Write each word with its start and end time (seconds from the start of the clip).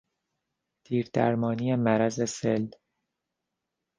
دیردرمانی 0.85 1.75
مرض 1.75 2.21
سل 2.29 2.65